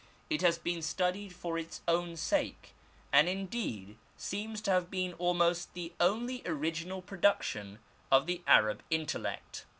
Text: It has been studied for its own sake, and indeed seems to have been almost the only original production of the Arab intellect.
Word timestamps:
It 0.31 0.41
has 0.41 0.57
been 0.57 0.81
studied 0.81 1.31
for 1.31 1.59
its 1.59 1.81
own 1.87 2.17
sake, 2.17 2.73
and 3.13 3.29
indeed 3.29 3.97
seems 4.17 4.59
to 4.61 4.71
have 4.71 4.89
been 4.89 5.13
almost 5.19 5.75
the 5.75 5.93
only 5.99 6.41
original 6.47 7.03
production 7.03 7.77
of 8.11 8.25
the 8.25 8.41
Arab 8.47 8.81
intellect. 8.89 9.67